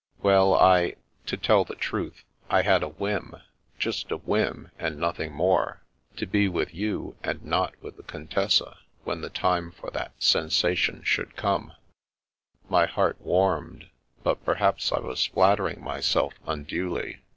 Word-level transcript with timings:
"Well, 0.23 0.55
I— 0.55 0.95
to 1.27 1.37
tell 1.37 1.63
the 1.63 1.75
truth, 1.75 2.23
I 2.49 2.63
had 2.63 2.81
a 2.81 2.89
whim— 2.89 3.35
just 3.77 4.09
a 4.11 4.17
whim, 4.17 4.71
and 4.79 4.97
nothing 4.97 5.31
more— 5.31 5.83
^to 6.17 6.27
be 6.27 6.47
with 6.47 6.73
you 6.73 7.17
and 7.23 7.43
not 7.45 7.75
with 7.83 7.97
the 7.97 8.01
Contessa 8.01 8.77
when 9.03 9.21
the 9.21 9.29
time 9.29 9.69
for 9.69 9.91
that 9.91 10.13
sensation 10.17 11.03
should 11.03 11.35
come." 11.35 11.73
The 12.67 12.77
Little 12.77 12.87
Game 12.87 12.89
of 12.89 12.89
Flirtation 12.89 12.93
213 12.93 12.93
My 12.93 12.93
heart 12.95 13.21
warmed; 13.21 13.89
but 14.23 14.43
perhaps 14.43 14.91
I 14.91 14.99
was 15.01 15.27
flattering 15.27 15.83
myself 15.83 16.33
unduly. 16.47 17.19